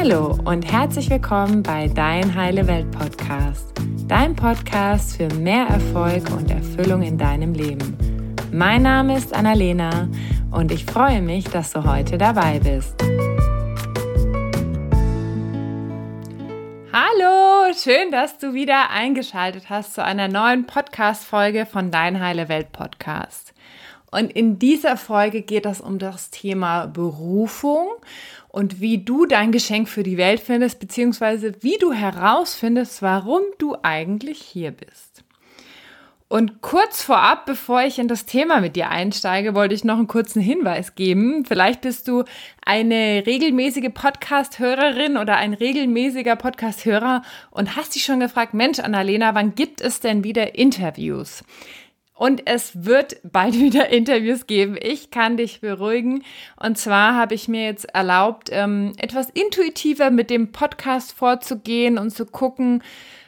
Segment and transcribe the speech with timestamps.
[0.00, 3.72] Hallo und herzlich willkommen bei Dein Heile Welt Podcast,
[4.06, 7.98] dein Podcast für mehr Erfolg und Erfüllung in deinem Leben.
[8.52, 10.08] Mein Name ist Annalena
[10.52, 12.94] und ich freue mich, dass du heute dabei bist.
[16.92, 22.70] Hallo, schön, dass du wieder eingeschaltet hast zu einer neuen Podcast-Folge von Dein Heile Welt
[22.70, 23.52] Podcast.
[24.10, 27.88] Und in dieser Folge geht es um das Thema Berufung
[28.58, 33.76] und wie du dein Geschenk für die Welt findest, beziehungsweise wie du herausfindest, warum du
[33.84, 35.22] eigentlich hier bist.
[36.26, 40.08] Und kurz vorab, bevor ich in das Thema mit dir einsteige, wollte ich noch einen
[40.08, 41.44] kurzen Hinweis geben.
[41.46, 42.24] Vielleicht bist du
[42.66, 47.22] eine regelmäßige Podcast-Hörerin oder ein regelmäßiger Podcast-Hörer
[47.52, 51.44] und hast dich schon gefragt, Mensch, Annalena, wann gibt es denn wieder Interviews?
[52.18, 54.76] Und es wird bald wieder Interviews geben.
[54.80, 56.24] Ich kann dich beruhigen.
[56.56, 62.10] Und zwar habe ich mir jetzt erlaubt, ähm, etwas intuitiver mit dem Podcast vorzugehen und
[62.10, 62.82] zu gucken,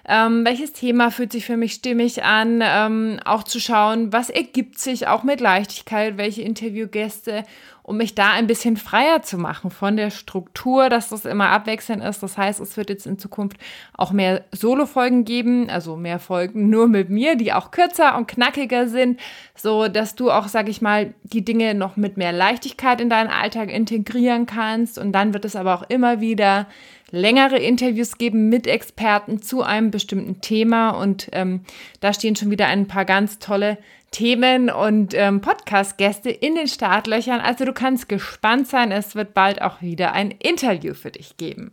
[0.09, 4.81] ähm, welches Thema fühlt sich für mich stimmig an, ähm, auch zu schauen, was ergibt
[4.81, 7.45] sich auch mit Leichtigkeit, welche Interviewgäste
[7.91, 12.05] um mich da ein bisschen freier zu machen von der Struktur, dass das immer abwechselnd
[12.05, 12.23] ist.
[12.23, 13.57] Das heißt, es wird jetzt in Zukunft
[13.97, 18.87] auch mehr Solo-Folgen geben, also mehr Folgen nur mit mir, die auch kürzer und knackiger
[18.87, 19.19] sind,
[19.57, 23.29] so dass du auch, sag ich mal, die Dinge noch mit mehr Leichtigkeit in deinen
[23.29, 24.97] Alltag integrieren kannst.
[24.97, 26.69] Und dann wird es aber auch immer wieder
[27.11, 30.91] längere Interviews geben mit Experten zu einem bestimmten Thema.
[30.91, 31.63] Und ähm,
[31.99, 33.79] da stehen schon wieder ein paar ganz tolle
[34.11, 37.41] Themen und ähm, Podcast-Gäste in den Startlöchern.
[37.41, 38.91] Also du kannst gespannt sein.
[38.91, 41.73] Es wird bald auch wieder ein Interview für dich geben.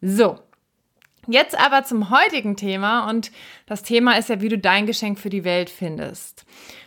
[0.00, 0.38] So.
[1.30, 3.30] Jetzt aber zum heutigen Thema und
[3.66, 6.46] das Thema ist ja, wie du dein Geschenk für die Welt findest.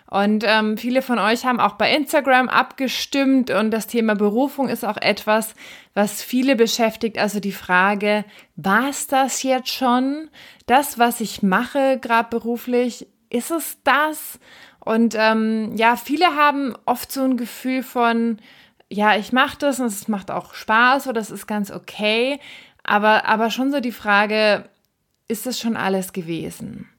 [0.10, 4.84] Und ähm, viele von euch haben auch bei Instagram abgestimmt und das Thema Berufung ist
[4.84, 5.54] auch etwas,
[5.94, 7.18] was viele beschäftigt.
[7.18, 8.26] Also die Frage,
[8.58, 10.30] war es das jetzt schon?
[10.66, 14.40] Das, was ich mache, gerade beruflich, ist es das?
[14.84, 18.38] Und ähm, ja, viele haben oft so ein Gefühl von,
[18.90, 22.40] ja, ich mache das und es macht auch Spaß oder es ist ganz okay.
[22.84, 24.66] Aber, aber schon so die Frage,
[25.28, 26.90] ist das schon alles gewesen?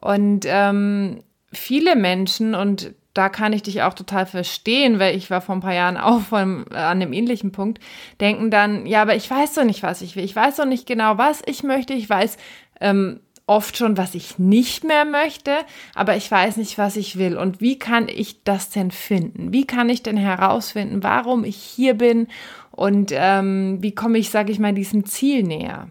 [0.00, 1.22] Und ähm,
[1.52, 5.60] viele Menschen, und da kann ich dich auch total verstehen, weil ich war vor ein
[5.60, 7.78] paar Jahren auch von, äh, an einem ähnlichen Punkt,
[8.20, 10.24] denken dann, ja, aber ich weiß doch nicht, was ich will.
[10.24, 11.92] Ich weiß doch nicht genau, was ich möchte.
[11.92, 12.36] Ich weiß,
[12.80, 15.52] ähm, oft schon, was ich nicht mehr möchte,
[15.94, 17.36] aber ich weiß nicht, was ich will.
[17.36, 19.52] Und wie kann ich das denn finden?
[19.52, 22.28] Wie kann ich denn herausfinden, warum ich hier bin
[22.70, 25.88] und ähm, wie komme ich, sage ich mal, diesem Ziel näher?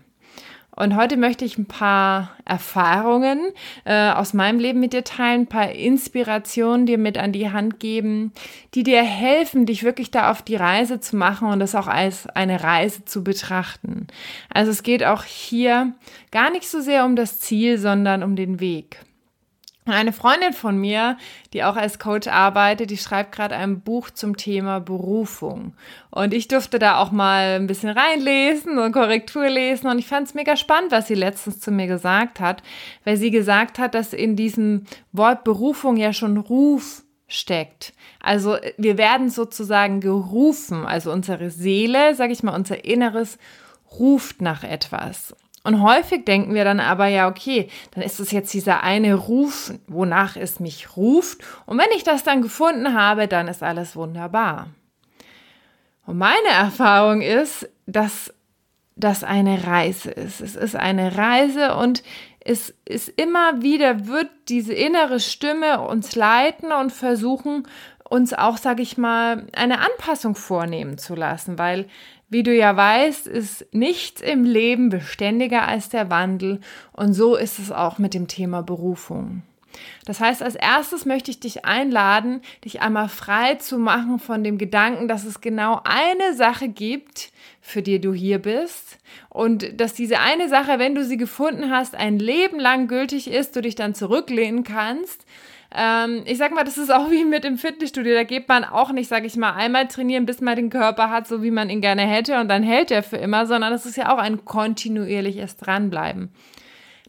[0.81, 3.51] Und heute möchte ich ein paar Erfahrungen
[3.85, 7.79] äh, aus meinem Leben mit dir teilen, ein paar Inspirationen dir mit an die Hand
[7.79, 8.31] geben,
[8.73, 12.25] die dir helfen, dich wirklich da auf die Reise zu machen und das auch als
[12.29, 14.07] eine Reise zu betrachten.
[14.51, 15.93] Also es geht auch hier
[16.31, 18.97] gar nicht so sehr um das Ziel, sondern um den Weg.
[19.85, 21.17] Eine Freundin von mir,
[21.53, 25.73] die auch als Coach arbeitet, die schreibt gerade ein Buch zum Thema Berufung.
[26.11, 29.87] Und ich durfte da auch mal ein bisschen reinlesen und Korrektur lesen.
[29.87, 32.61] Und ich fand es mega spannend, was sie letztens zu mir gesagt hat,
[33.05, 37.93] weil sie gesagt hat, dass in diesem Wort Berufung ja schon Ruf steckt.
[38.19, 43.39] Also wir werden sozusagen gerufen, also unsere Seele, sage ich mal, unser Inneres
[43.97, 45.35] ruft nach etwas.
[45.63, 49.73] Und häufig denken wir dann aber, ja, okay, dann ist es jetzt dieser eine Ruf,
[49.88, 51.41] wonach es mich ruft.
[51.66, 54.67] Und wenn ich das dann gefunden habe, dann ist alles wunderbar.
[56.05, 58.33] Und meine Erfahrung ist, dass
[58.95, 60.41] das eine Reise ist.
[60.41, 62.03] Es ist eine Reise und
[62.39, 67.67] es ist immer wieder, wird diese innere Stimme uns leiten und versuchen,
[68.03, 71.88] uns auch, sage ich mal, eine Anpassung vornehmen zu lassen, weil
[72.31, 76.61] wie du ja weißt, ist nichts im Leben beständiger als der Wandel.
[76.93, 79.43] Und so ist es auch mit dem Thema Berufung.
[80.05, 84.57] Das heißt, als erstes möchte ich dich einladen, dich einmal frei zu machen von dem
[84.57, 88.97] Gedanken, dass es genau eine Sache gibt, für die du hier bist.
[89.27, 93.57] Und dass diese eine Sache, wenn du sie gefunden hast, ein Leben lang gültig ist,
[93.57, 95.25] du dich dann zurücklehnen kannst
[95.76, 98.14] ähm, ich sag mal, das ist auch wie mit dem Fitnessstudio.
[98.14, 101.28] Da geht man auch nicht, sag ich mal, einmal trainieren, bis man den Körper hat,
[101.28, 103.97] so wie man ihn gerne hätte und dann hält er für immer, sondern das ist
[103.97, 106.32] ja auch ein kontinuierliches Dranbleiben.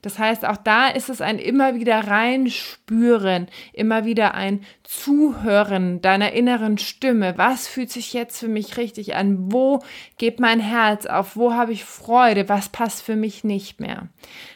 [0.03, 6.33] Das heißt, auch da ist es ein immer wieder reinspüren, immer wieder ein Zuhören deiner
[6.33, 7.35] inneren Stimme.
[7.39, 9.53] Was fühlt sich jetzt für mich richtig an?
[9.53, 9.81] Wo
[10.19, 11.37] geht mein Herz auf?
[11.37, 12.49] Wo habe ich Freude?
[12.49, 14.09] Was passt für mich nicht mehr?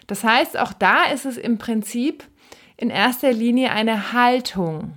[0.08, 2.24] Das heißt, auch da ist es im Prinzip
[2.76, 4.92] in erster Linie eine Haltung.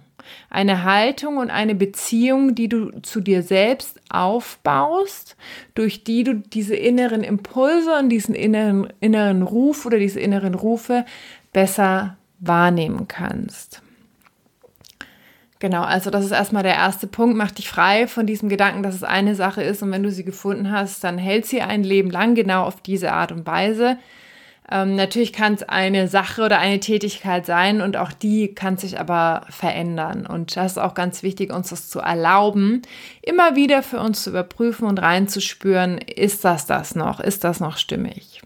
[0.50, 5.36] Eine Haltung und eine Beziehung, die du zu dir selbst aufbaust,
[5.74, 11.06] durch die du diese inneren Impulse und diesen inneren, inneren Ruf oder diese inneren Rufe
[11.52, 13.82] besser wahrnehmen kannst.
[15.60, 17.36] Genau, also das ist erstmal der erste Punkt.
[17.36, 20.24] Mach dich frei von diesem Gedanken, dass es eine Sache ist und wenn du sie
[20.24, 23.98] gefunden hast, dann hält sie ein Leben lang genau auf diese Art und Weise.
[24.72, 29.00] Ähm, natürlich kann es eine Sache oder eine Tätigkeit sein und auch die kann sich
[29.00, 30.28] aber verändern.
[30.28, 32.84] Und das ist auch ganz wichtig, uns das zu erlauben,
[33.22, 37.20] immer wieder für uns zu überprüfen und reinzuspüren, ist das das noch?
[37.20, 38.42] Ist das noch stimmig?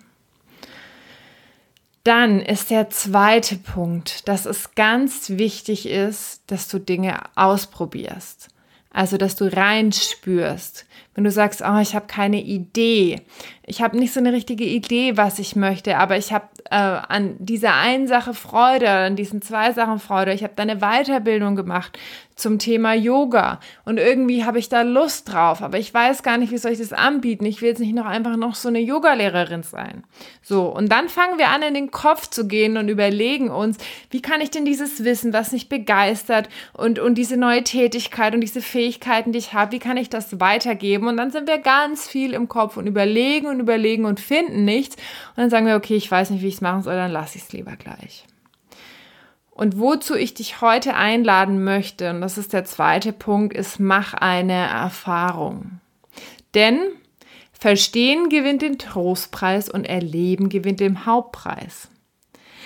[2.06, 8.50] Dann ist der zweite Punkt, dass es ganz wichtig ist, dass du Dinge ausprobierst.
[8.94, 10.86] Also, dass du reinspürst.
[11.16, 13.22] Wenn du sagst, oh, ich habe keine Idee,
[13.66, 17.36] ich habe nicht so eine richtige Idee, was ich möchte, aber ich habe äh, an
[17.38, 20.34] dieser einen Sache Freude, an diesen zwei Sachen Freude.
[20.34, 22.00] Ich habe da eine Weiterbildung gemacht
[22.44, 26.52] zum Thema Yoga und irgendwie habe ich da Lust drauf, aber ich weiß gar nicht,
[26.52, 27.46] wie soll ich das anbieten.
[27.46, 30.04] Ich will jetzt nicht noch einfach noch so eine Yogalehrerin sein.
[30.44, 33.78] So, und dann fangen wir an, in den Kopf zu gehen und überlegen uns,
[34.12, 38.42] wie kann ich denn dieses Wissen, was mich begeistert und, und diese neue Tätigkeit und
[38.42, 41.08] diese Fähigkeiten, die ich habe, wie kann ich das weitergeben?
[41.08, 44.98] Und dann sind wir ganz viel im Kopf und überlegen und überlegen und finden nichts.
[44.98, 47.38] Und dann sagen wir, okay, ich weiß nicht, wie ich es machen soll, dann lasse
[47.38, 48.26] ich es lieber gleich.
[49.54, 54.14] Und wozu ich dich heute einladen möchte, und das ist der zweite Punkt, ist, mach
[54.14, 55.80] eine Erfahrung.
[56.56, 56.80] Denn
[57.64, 61.88] Verstehen gewinnt den Trostpreis und Erleben gewinnt den Hauptpreis.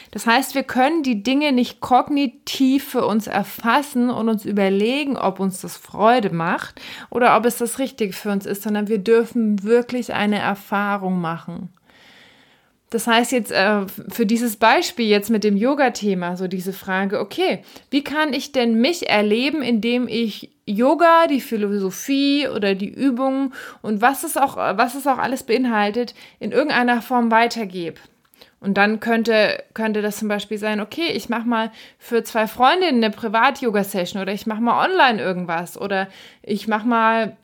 [0.10, 5.40] Das heißt, wir können die Dinge nicht kognitiv für uns erfassen und uns überlegen, ob
[5.40, 6.82] uns das Freude macht
[7.12, 11.70] oder ob es das Richtige für uns ist, sondern wir dürfen wirklich eine Erfahrung machen.
[12.90, 17.64] Das heißt jetzt äh, für dieses Beispiel jetzt mit dem Yoga-Thema, so diese Frage, okay,
[17.90, 24.02] wie kann ich denn mich erleben, indem ich Yoga, die Philosophie oder die Übungen und
[24.02, 28.00] was es auch, was es auch alles beinhaltet, in irgendeiner Form weitergebe?
[28.60, 33.04] Und dann könnte, könnte das zum Beispiel sein, okay, ich mache mal für zwei Freundinnen
[33.04, 36.08] eine Privat-Yoga-Session oder ich mache mal online irgendwas oder
[36.42, 37.38] ich mache mal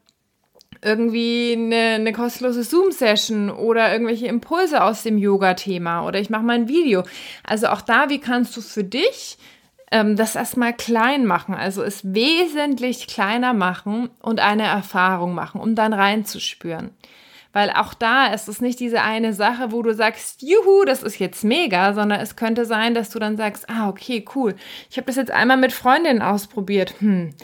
[0.82, 6.56] irgendwie eine, eine kostenlose Zoom-Session oder irgendwelche Impulse aus dem Yoga-Thema oder ich mache mal
[6.56, 7.04] ein Video.
[7.44, 9.38] Also auch da, wie kannst du für dich
[9.92, 15.76] ähm, das erstmal klein machen, also es wesentlich kleiner machen und eine Erfahrung machen, um
[15.76, 16.92] dann reinzuspüren.
[17.54, 21.20] Weil auch da ist es nicht diese eine Sache, wo du sagst, juhu, das ist
[21.20, 24.56] jetzt mega, sondern es könnte sein, dass du dann sagst, ah, okay, cool.
[24.90, 26.96] Ich habe das jetzt einmal mit Freundinnen ausprobiert.
[27.00, 27.36] Hm.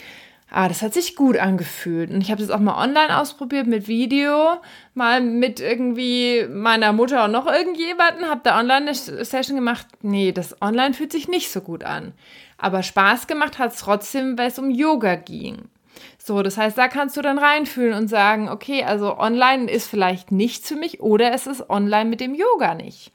[0.52, 2.10] Ah, das hat sich gut angefühlt.
[2.10, 4.58] Und ich habe das auch mal online ausprobiert mit Video,
[4.96, 9.86] mal mit irgendwie meiner Mutter und noch irgendjemanden, habe da online eine Session gemacht.
[10.02, 12.14] Nee, das online fühlt sich nicht so gut an.
[12.58, 15.70] Aber Spaß gemacht hat es trotzdem, weil es um Yoga ging.
[16.18, 20.32] So, das heißt, da kannst du dann reinfühlen und sagen, okay, also online ist vielleicht
[20.32, 23.12] nichts für mich oder es ist online mit dem Yoga nicht.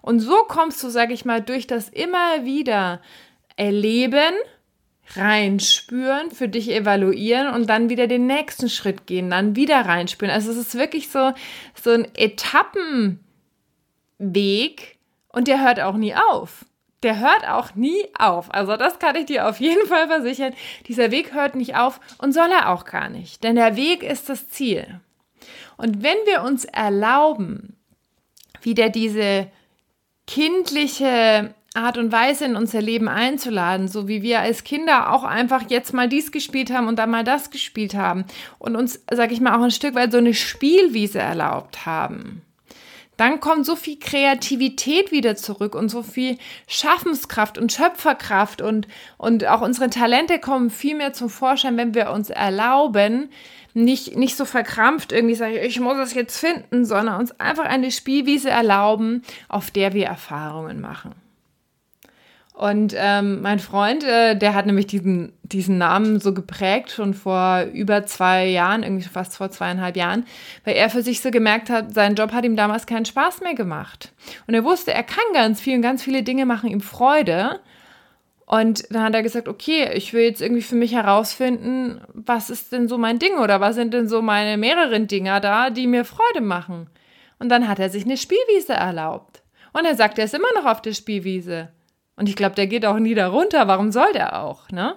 [0.00, 3.00] Und so kommst du, sag ich mal, durch das immer wieder
[3.56, 4.34] Erleben,
[5.14, 10.32] reinspüren, für dich evaluieren und dann wieder den nächsten Schritt gehen, dann wieder reinspüren.
[10.32, 11.32] Also es ist wirklich so,
[11.80, 13.18] so ein Etappenweg
[15.28, 16.64] und der hört auch nie auf
[17.02, 18.52] der hört auch nie auf.
[18.54, 20.54] Also das kann ich dir auf jeden Fall versichern.
[20.86, 24.28] Dieser Weg hört nicht auf und soll er auch gar nicht, denn der Weg ist
[24.28, 25.00] das Ziel.
[25.76, 27.76] Und wenn wir uns erlauben,
[28.60, 29.48] wieder diese
[30.26, 35.64] kindliche Art und Weise in unser Leben einzuladen, so wie wir als Kinder auch einfach
[35.68, 38.24] jetzt mal dies gespielt haben und dann mal das gespielt haben
[38.58, 42.42] und uns, sag ich mal, auch ein Stück weit so eine Spielwiese erlaubt haben
[43.22, 49.46] dann kommt so viel Kreativität wieder zurück und so viel Schaffenskraft und Schöpferkraft und, und
[49.46, 53.28] auch unsere Talente kommen viel mehr zum Vorschein, wenn wir uns erlauben,
[53.74, 57.90] nicht, nicht so verkrampft irgendwie sagen, ich muss es jetzt finden, sondern uns einfach eine
[57.90, 61.14] Spielwiese erlauben, auf der wir Erfahrungen machen.
[62.52, 67.62] Und ähm, mein Freund, äh, der hat nämlich diesen, diesen Namen so geprägt, schon vor
[67.72, 70.26] über zwei Jahren, irgendwie fast vor zweieinhalb Jahren,
[70.64, 73.54] weil er für sich so gemerkt hat, sein Job hat ihm damals keinen Spaß mehr
[73.54, 74.12] gemacht.
[74.46, 77.60] Und er wusste, er kann ganz viel und ganz viele Dinge machen ihm Freude.
[78.44, 82.70] Und dann hat er gesagt, okay, ich will jetzt irgendwie für mich herausfinden, was ist
[82.70, 86.04] denn so mein Ding oder was sind denn so meine mehreren Dinger da, die mir
[86.04, 86.90] Freude machen.
[87.38, 89.42] Und dann hat er sich eine Spielwiese erlaubt.
[89.72, 91.70] Und er sagt, er ist immer noch auf der Spielwiese.
[92.16, 93.68] Und ich glaube, der geht auch nie darunter.
[93.68, 94.96] Warum soll der auch, ne?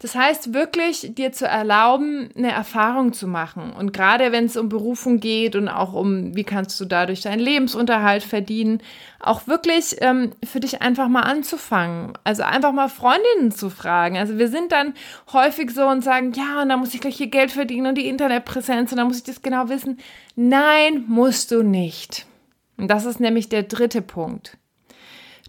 [0.00, 3.72] Das heißt wirklich, dir zu erlauben, eine Erfahrung zu machen.
[3.72, 7.40] Und gerade wenn es um Berufung geht und auch um, wie kannst du dadurch deinen
[7.40, 8.80] Lebensunterhalt verdienen,
[9.18, 12.12] auch wirklich ähm, für dich einfach mal anzufangen.
[12.22, 14.16] Also einfach mal Freundinnen zu fragen.
[14.16, 14.94] Also wir sind dann
[15.32, 18.08] häufig so und sagen, ja, und da muss ich gleich hier Geld verdienen und die
[18.08, 19.98] Internetpräsenz und da muss ich das genau wissen.
[20.36, 22.24] Nein, musst du nicht.
[22.76, 24.58] Und das ist nämlich der dritte Punkt.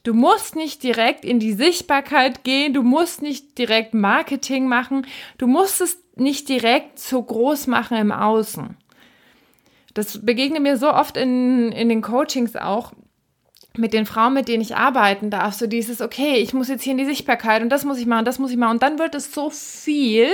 [0.04, 5.06] Du musst nicht direkt in die Sichtbarkeit gehen, du musst nicht direkt Marketing machen,
[5.38, 8.78] du musst es nicht direkt so groß machen im Außen.
[9.94, 12.94] Das begegnet mir so oft in, in den Coachings auch,
[13.78, 16.92] mit den Frauen, mit denen ich arbeiten darf, so dieses, okay, ich muss jetzt hier
[16.92, 18.72] in die Sichtbarkeit und das muss ich machen, das muss ich machen.
[18.72, 20.28] Und dann wird es so viel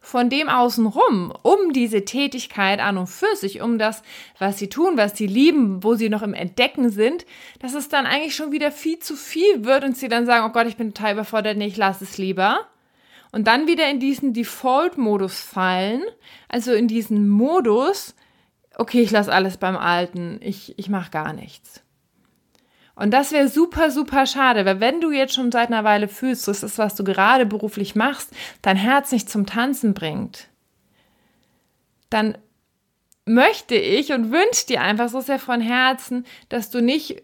[0.00, 4.02] von dem außenrum, um diese Tätigkeit an und für sich, um das,
[4.38, 7.24] was sie tun, was sie lieben, wo sie noch im Entdecken sind,
[7.60, 10.52] dass es dann eigentlich schon wieder viel zu viel wird und sie dann sagen, oh
[10.52, 12.66] Gott, ich bin total überfordert, nee, ich lasse es lieber.
[13.32, 16.02] Und dann wieder in diesen Default-Modus fallen,
[16.48, 18.14] also in diesen Modus,
[18.76, 21.82] okay, ich lasse alles beim Alten, ich, ich mache gar nichts.
[22.94, 26.46] Und das wäre super, super schade, weil wenn du jetzt schon seit einer Weile fühlst,
[26.46, 28.30] das ist, was du gerade beruflich machst,
[28.60, 30.48] dein Herz nicht zum Tanzen bringt,
[32.10, 32.36] dann
[33.24, 37.22] möchte ich und wünsche dir einfach so sehr von Herzen, dass du nicht,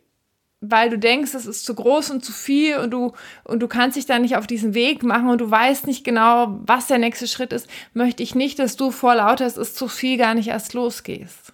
[0.60, 3.12] weil du denkst, es ist zu groß und zu viel und du,
[3.44, 6.58] und du kannst dich da nicht auf diesen Weg machen und du weißt nicht genau,
[6.62, 9.86] was der nächste Schritt ist, möchte ich nicht, dass du vor lauter, es ist zu
[9.86, 11.52] viel, gar nicht erst losgehst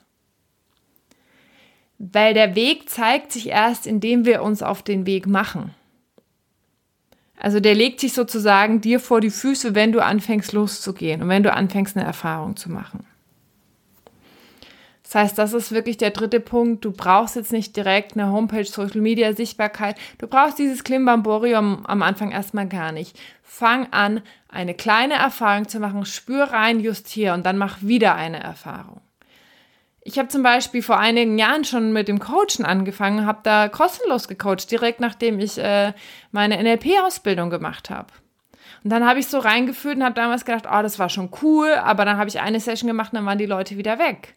[1.99, 5.75] weil der Weg zeigt sich erst, indem wir uns auf den Weg machen.
[7.39, 11.43] Also der legt sich sozusagen dir vor die Füße, wenn du anfängst loszugehen und wenn
[11.43, 13.07] du anfängst eine Erfahrung zu machen.
[15.03, 16.85] Das heißt, das ist wirklich der dritte Punkt.
[16.85, 19.97] Du brauchst jetzt nicht direkt eine Homepage, Social Media, Sichtbarkeit.
[20.19, 23.17] Du brauchst dieses Klimbamborium am Anfang erstmal gar nicht.
[23.43, 28.43] Fang an, eine kleine Erfahrung zu machen, spür rein, justier und dann mach wieder eine
[28.43, 29.01] Erfahrung.
[30.07, 34.29] Ich habe zum Beispiel vor einigen Jahren schon mit dem Coachen angefangen, habe da kostenlos
[34.29, 35.95] gecoacht, direkt nachdem ich äh,
[36.31, 38.13] meine NLP-Ausbildung gemacht habe.
[38.85, 41.73] Und dann habe ich so reingefühlt und habe damals gedacht, oh, das war schon cool,
[41.73, 44.35] aber dann habe ich eine Session gemacht und dann waren die Leute wieder weg.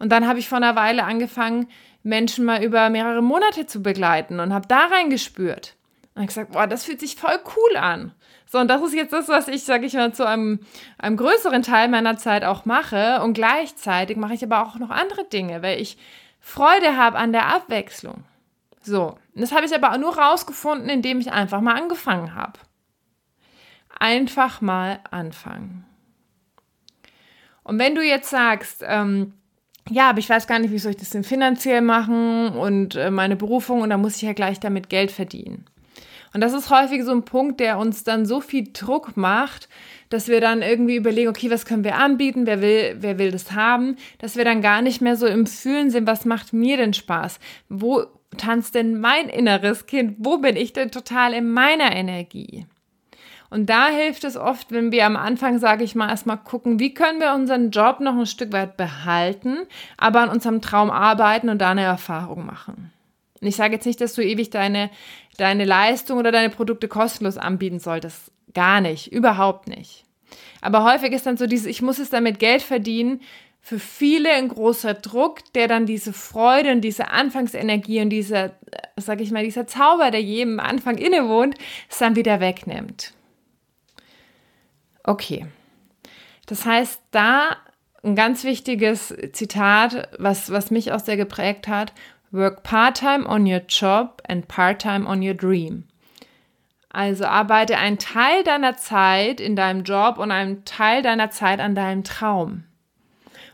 [0.00, 1.68] Und dann habe ich vor einer Weile angefangen,
[2.02, 5.76] Menschen mal über mehrere Monate zu begleiten und habe da reingespürt.
[6.14, 8.12] Und habe gesagt, boah, das fühlt sich voll cool an.
[8.46, 10.60] So, und das ist jetzt das, was ich, sage ich mal, zu einem,
[10.98, 13.22] einem größeren Teil meiner Zeit auch mache.
[13.22, 15.96] Und gleichzeitig mache ich aber auch noch andere Dinge, weil ich
[16.38, 18.24] Freude habe an der Abwechslung.
[18.82, 22.58] So, und das habe ich aber nur rausgefunden, indem ich einfach mal angefangen habe.
[23.98, 25.86] Einfach mal anfangen.
[27.62, 29.34] Und wenn du jetzt sagst, ähm,
[29.88, 33.10] ja, aber ich weiß gar nicht, wie soll ich das denn finanziell machen und äh,
[33.10, 35.64] meine Berufung und da muss ich ja gleich damit Geld verdienen.
[36.34, 39.68] Und das ist häufig so ein Punkt, der uns dann so viel Druck macht,
[40.08, 43.52] dass wir dann irgendwie überlegen, okay, was können wir anbieten, wer will, wer will das
[43.52, 46.94] haben, dass wir dann gar nicht mehr so im Fühlen sind, was macht mir denn
[46.94, 47.38] Spaß?
[47.68, 48.04] Wo
[48.36, 50.16] tanzt denn mein inneres Kind?
[50.18, 52.66] Wo bin ich denn total in meiner Energie?
[53.50, 56.94] Und da hilft es oft, wenn wir am Anfang, sage ich mal, erstmal gucken, wie
[56.94, 59.58] können wir unseren Job noch ein Stück weit behalten,
[59.98, 62.90] aber an unserem Traum arbeiten und da eine Erfahrung machen.
[63.42, 64.88] Und ich sage jetzt nicht, dass du ewig deine,
[65.36, 68.30] deine Leistung oder deine Produkte kostenlos anbieten solltest.
[68.54, 70.04] Gar nicht, überhaupt nicht.
[70.60, 73.20] Aber häufig ist dann so dieses, ich muss es damit Geld verdienen,
[73.60, 78.52] für viele ein großer Druck, der dann diese Freude und diese Anfangsenergie und dieser,
[78.96, 81.56] sag ich mal, dieser Zauber, der jedem Anfang innewohnt,
[81.88, 83.12] es dann wieder wegnimmt.
[85.04, 85.46] Okay.
[86.46, 87.56] Das heißt, da
[88.02, 91.92] ein ganz wichtiges Zitat, was, was mich auch sehr geprägt hat.
[92.32, 95.84] Work part-time on your job and part-time on your dream.
[96.88, 101.74] Also arbeite einen Teil deiner Zeit in deinem Job und einen Teil deiner Zeit an
[101.74, 102.64] deinem Traum.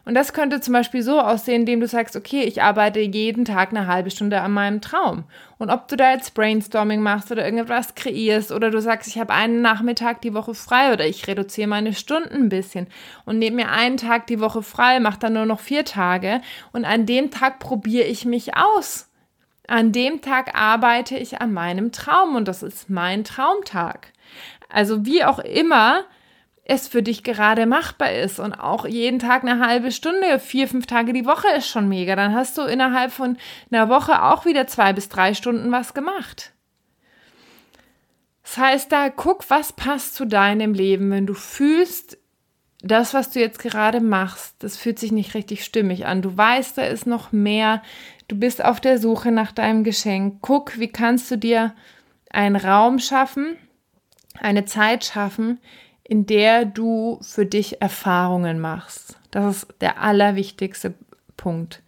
[0.09, 3.73] Und das könnte zum Beispiel so aussehen, indem du sagst, okay, ich arbeite jeden Tag
[3.73, 5.25] eine halbe Stunde an meinem Traum.
[5.59, 9.35] Und ob du da jetzt Brainstorming machst oder irgendetwas kreierst oder du sagst, ich habe
[9.35, 12.87] einen Nachmittag die Woche frei oder ich reduziere meine Stunden ein bisschen
[13.27, 16.41] und nehme mir einen Tag die Woche frei, mache dann nur noch vier Tage
[16.73, 19.11] und an dem Tag probiere ich mich aus.
[19.67, 24.15] An dem Tag arbeite ich an meinem Traum und das ist mein Traumtag.
[24.71, 26.05] Also wie auch immer,
[26.69, 30.87] es für dich gerade machbar ist und auch jeden Tag eine halbe Stunde, vier, fünf
[30.87, 32.15] Tage die Woche ist schon mega.
[32.15, 33.39] Dann hast du innerhalb von
[33.71, 36.53] einer Woche auch wieder zwei bis drei Stunden was gemacht.
[38.43, 41.11] Das heißt, da guck, was passt zu deinem Leben.
[41.11, 42.19] Wenn du fühlst,
[42.83, 46.21] das, was du jetzt gerade machst, das fühlt sich nicht richtig stimmig an.
[46.21, 47.83] Du weißt, da ist noch mehr.
[48.29, 50.41] Du bist auf der Suche nach deinem Geschenk.
[50.43, 51.75] Guck, wie kannst du dir
[52.31, 53.57] einen Raum schaffen,
[54.39, 55.61] eine Zeit schaffen,
[56.09, 59.17] in der du für dich Erfahrungen machst.
[59.31, 60.95] Das ist der allerwichtigste
[61.37, 61.83] Punkt.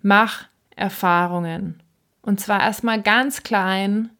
[0.00, 0.44] Mach
[0.76, 1.82] Erfahrungen.
[2.22, 4.10] Und zwar erstmal ganz klein,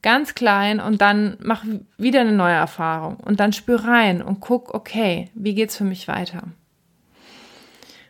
[0.00, 1.64] ganz klein und dann mach
[1.98, 6.06] wieder eine neue Erfahrung und dann spür rein und guck, okay, wie geht's für mich
[6.08, 6.44] weiter?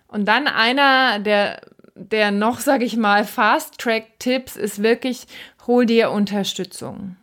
[0.07, 1.61] Und dann einer der
[1.95, 5.27] der noch, sage ich mal, Fast-Track-Tipps ist wirklich,
[5.67, 7.17] hol dir Unterstützung.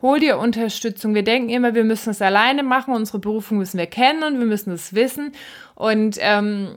[0.00, 1.14] Hol dir Unterstützung.
[1.14, 4.46] Wir denken immer, wir müssen es alleine machen, unsere Berufung müssen wir kennen und wir
[4.46, 5.32] müssen es wissen.
[5.74, 6.76] Und ähm,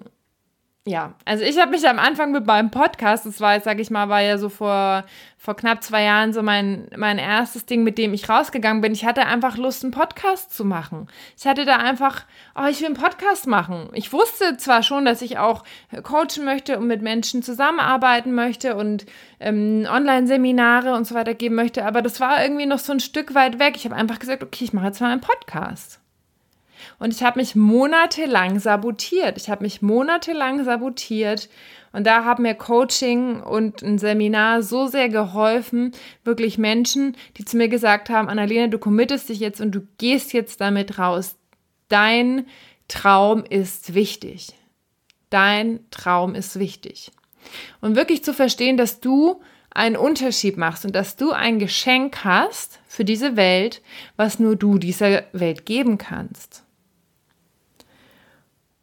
[0.92, 3.90] ja, also ich habe mich am Anfang mit meinem Podcast, das war jetzt, sag ich
[3.90, 5.06] mal, war ja so vor,
[5.38, 8.92] vor knapp zwei Jahren so mein, mein erstes Ding, mit dem ich rausgegangen bin.
[8.92, 11.08] Ich hatte einfach Lust, einen Podcast zu machen.
[11.38, 13.90] Ich hatte da einfach, oh, ich will einen Podcast machen.
[13.94, 15.64] Ich wusste zwar schon, dass ich auch
[16.04, 19.06] coachen möchte und mit Menschen zusammenarbeiten möchte und
[19.40, 23.34] ähm, Online-Seminare und so weiter geben möchte, aber das war irgendwie noch so ein Stück
[23.34, 23.78] weit weg.
[23.78, 26.01] Ich habe einfach gesagt, okay, ich mache jetzt mal einen Podcast.
[27.00, 29.38] Und ich habe mich monatelang sabotiert.
[29.38, 31.50] Ich habe mich monatelang sabotiert.
[31.94, 35.92] Und da haben mir Coaching und ein Seminar so sehr geholfen.
[36.24, 40.34] Wirklich Menschen, die zu mir gesagt haben, Annalena, du committest dich jetzt und du gehst
[40.34, 41.36] jetzt damit raus.
[41.90, 42.46] Dein
[42.88, 44.54] Traum ist wichtig.
[45.30, 47.12] Dein Traum ist wichtig.
[47.82, 49.42] Und wirklich zu verstehen, dass du
[49.74, 53.82] einen Unterschied machst und dass du ein Geschenk hast für diese Welt,
[54.18, 56.64] was nur du dieser Welt geben kannst.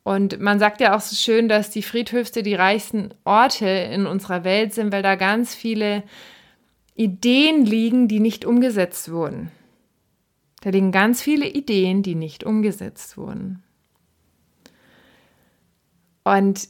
[0.08, 4.42] Und man sagt ja auch so schön, dass die Friedhöfste die reichsten Orte in unserer
[4.42, 6.02] Welt sind, weil da ganz viele
[6.94, 9.50] Ideen liegen, die nicht umgesetzt wurden.
[10.62, 13.62] Da liegen ganz viele Ideen, die nicht umgesetzt wurden.
[16.24, 16.68] Und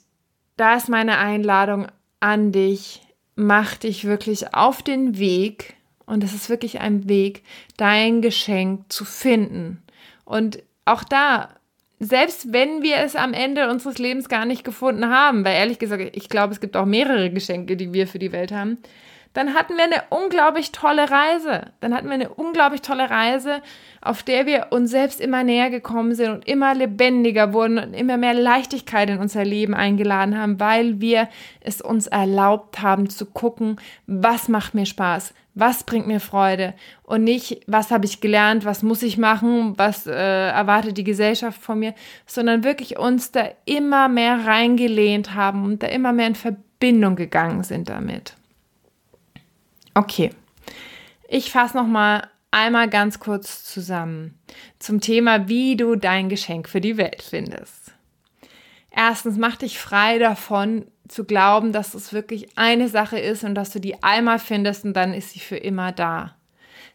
[0.57, 1.87] da ist meine Einladung
[2.19, 3.03] an dich,
[3.37, 5.77] mach dich wirklich auf den Weg,
[6.07, 7.45] und es ist wirklich ein Weg,
[7.77, 9.81] dein Geschenk zu finden.
[10.25, 11.51] Und auch da
[12.01, 16.17] selbst wenn wir es am Ende unseres Lebens gar nicht gefunden haben, weil ehrlich gesagt,
[16.17, 18.79] ich glaube, es gibt auch mehrere Geschenke, die wir für die Welt haben,
[19.35, 21.73] dann hatten wir eine unglaublich tolle Reise.
[21.81, 23.63] Dann hatten wir eine unglaublich tolle Reise,
[24.01, 28.17] auf der wir uns selbst immer näher gekommen sind und immer lebendiger wurden und immer
[28.17, 31.29] mehr Leichtigkeit in unser Leben eingeladen haben, weil wir
[31.61, 37.25] es uns erlaubt haben zu gucken, was macht mir Spaß, was bringt mir Freude und
[37.25, 41.81] nicht, was habe ich gelernt, was muss ich machen, was äh, erwartet die Gesellschaft von
[41.81, 41.95] mir,
[42.27, 47.65] sondern wirklich uns da immer mehr reingelehnt haben und da immer mehr in Verbindung gegangen
[47.65, 48.35] sind damit.
[49.99, 50.31] Okay,
[51.29, 54.39] ich fasse noch mal einmal ganz kurz zusammen
[54.79, 57.95] zum Thema, wie du dein Geschenk für die Welt findest.
[58.93, 63.71] Erstens, mach dich frei davon, zu glauben, dass es wirklich eine Sache ist und dass
[63.71, 66.37] du die einmal findest und dann ist sie für immer da.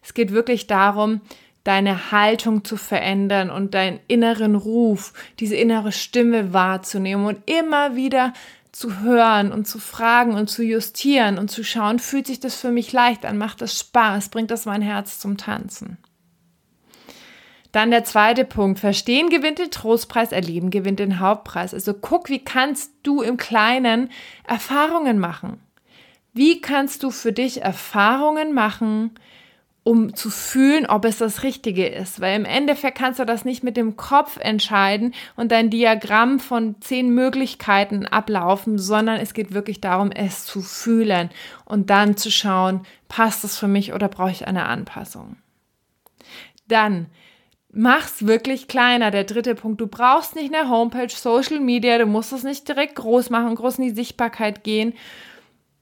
[0.01, 1.19] Es geht wirklich darum,
[1.65, 5.11] deine Haltung zu verändern und deinen inneren Ruf,
[5.41, 8.31] diese innere Stimme wahrzunehmen und immer wieder
[8.73, 12.71] zu hören und zu fragen und zu justieren und zu schauen, fühlt sich das für
[12.71, 15.97] mich leicht an, macht das Spaß, bringt das mein Herz zum Tanzen.
[17.71, 18.79] Dann der zweite Punkt.
[18.79, 21.73] Verstehen gewinnt den Trostpreis, erleben gewinnt den Hauptpreis.
[21.73, 24.09] Also guck, wie kannst du im Kleinen
[24.47, 25.59] Erfahrungen machen?
[26.33, 29.11] Wie kannst du für dich Erfahrungen machen,
[29.83, 32.21] um zu fühlen, ob es das Richtige ist?
[32.21, 36.75] Weil im Endeffekt kannst du das nicht mit dem Kopf entscheiden und dein Diagramm von
[36.81, 41.29] zehn Möglichkeiten ablaufen, sondern es geht wirklich darum, es zu fühlen
[41.65, 45.37] und dann zu schauen, passt es für mich oder brauche ich eine Anpassung?
[46.67, 47.07] Dann
[47.75, 49.09] Mach's wirklich kleiner.
[49.09, 49.81] Der dritte Punkt.
[49.81, 51.97] Du brauchst nicht eine Homepage, Social Media.
[51.97, 54.93] Du musst es nicht direkt groß machen, groß in die Sichtbarkeit gehen.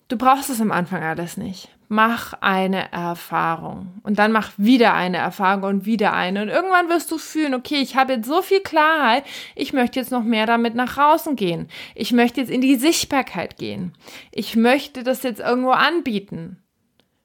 [0.08, 1.68] Du brauchst es am Anfang alles nicht.
[1.94, 6.42] Mach eine Erfahrung und dann mach wieder eine Erfahrung und wieder eine.
[6.42, 9.26] Und irgendwann wirst du fühlen, okay, ich habe jetzt so viel Klarheit,
[9.56, 11.68] ich möchte jetzt noch mehr damit nach außen gehen.
[11.94, 13.92] Ich möchte jetzt in die Sichtbarkeit gehen.
[14.32, 16.64] Ich möchte das jetzt irgendwo anbieten.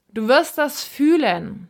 [0.09, 1.69] Du wirst das fühlen.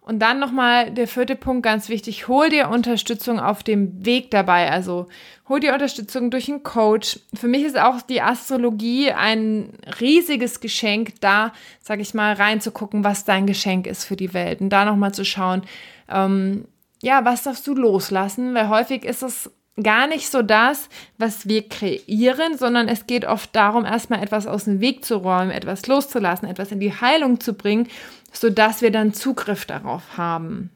[0.00, 4.70] Und dann nochmal der vierte Punkt, ganz wichtig, hol dir Unterstützung auf dem Weg dabei.
[4.70, 5.08] Also
[5.48, 7.20] hol dir Unterstützung durch einen Coach.
[7.34, 13.24] Für mich ist auch die Astrologie ein riesiges Geschenk, da, sag ich mal, reinzugucken, was
[13.24, 14.60] dein Geschenk ist für die Welt.
[14.60, 15.62] Und da nochmal zu schauen,
[16.08, 16.64] ähm,
[17.02, 18.54] ja, was darfst du loslassen?
[18.54, 19.50] Weil häufig ist es
[19.82, 24.64] gar nicht so das, was wir kreieren, sondern es geht oft darum, erstmal etwas aus
[24.64, 27.88] dem Weg zu räumen, etwas loszulassen, etwas in die Heilung zu bringen
[28.32, 30.70] sodass wir dann Zugriff darauf haben.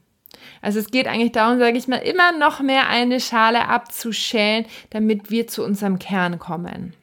[0.61, 5.31] Also es geht eigentlich darum, sage ich mal, immer noch mehr eine Schale abzuschälen, damit
[5.31, 6.93] wir zu unserem Kern kommen.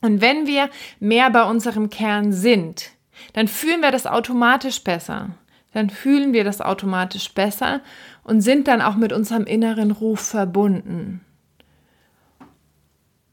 [0.00, 0.68] Und wenn wir
[1.00, 2.90] mehr bei unserem Kern sind,
[3.32, 5.30] dann fühlen wir das automatisch besser.
[5.74, 7.80] dann fühlen wir das automatisch besser
[8.22, 11.20] und sind dann auch mit unserem inneren Ruf verbunden.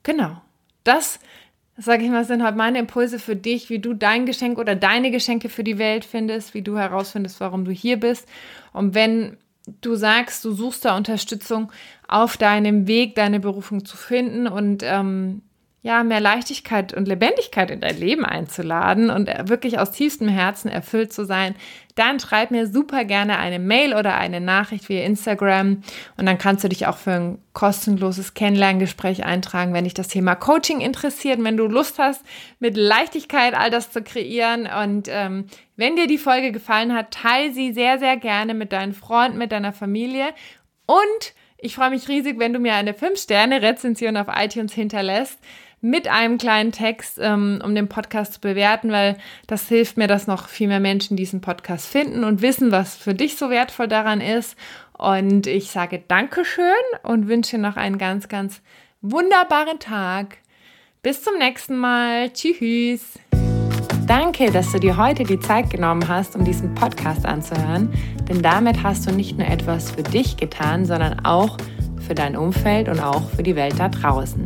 [0.04, 0.42] Genau.
[0.84, 1.20] Das,
[1.78, 5.12] sage ich mal, sind halt meine Impulse für dich, wie du dein Geschenk oder deine
[5.12, 8.28] Geschenke für die Welt findest, wie du herausfindest, warum du hier bist.
[8.74, 9.38] Und wenn
[9.82, 11.72] du sagst, du suchst da Unterstützung
[12.08, 15.42] auf deinem Weg, deine Berufung zu finden und ähm,
[15.84, 21.12] ja, mehr Leichtigkeit und Lebendigkeit in dein Leben einzuladen und wirklich aus tiefstem Herzen erfüllt
[21.12, 21.56] zu sein,
[21.96, 25.82] dann schreib mir super gerne eine Mail oder eine Nachricht via Instagram
[26.18, 30.36] und dann kannst du dich auch für ein kostenloses Kennenlerngespräch eintragen, wenn dich das Thema
[30.36, 32.24] Coaching interessiert, wenn du Lust hast,
[32.60, 34.68] mit Leichtigkeit all das zu kreieren.
[34.84, 38.94] Und ähm, wenn dir die Folge gefallen hat, teile sie sehr, sehr gerne mit deinen
[38.94, 40.28] Freunden, mit deiner Familie.
[40.86, 45.40] Und ich freue mich riesig, wenn du mir eine 5-Sterne-Rezension auf iTunes hinterlässt
[45.82, 49.18] mit einem kleinen Text, ähm, um den Podcast zu bewerten, weil
[49.48, 53.16] das hilft mir, dass noch viel mehr Menschen diesen Podcast finden und wissen, was für
[53.16, 54.56] dich so wertvoll daran ist.
[54.98, 56.66] Und ich sage Dankeschön
[57.04, 58.62] und wünsche noch einen ganz, ganz
[59.02, 60.38] wunderbaren Tag.
[61.02, 62.32] Bis zum nächsten Mal.
[62.32, 63.18] Tschüss.
[64.06, 67.92] Danke, dass du dir heute die Zeit genommen hast, um diesen Podcast anzuhören,
[68.28, 71.58] denn damit hast du nicht nur etwas für dich getan, sondern auch
[72.06, 74.46] für dein Umfeld und auch für die Welt da draußen.